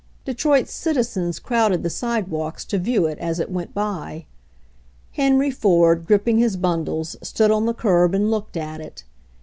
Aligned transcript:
Detroit's 0.25 0.73
citizens 0.73 1.37
crowded 1.37 1.83
the 1.83 1.89
sidewalks 1.91 2.65
to 2.65 2.79
view 2.79 3.05
it 3.05 3.19
as 3.19 3.39
it 3.39 3.51
went 3.51 3.71
by. 3.71 4.25
Henry 5.11 5.51
Ford, 5.51 6.07
gripping 6.07 6.39
his 6.39 6.57
bundles, 6.57 7.15
stood 7.21 7.51
on 7.51 7.67
the 7.67 7.73
curb 7.75 8.15
and 8.15 8.31
looked 8.31 8.57
at 8.57 8.81
it. 8.81 9.03